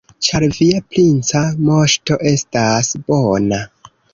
[0.27, 3.63] Ĉar via princa moŝto estas bona.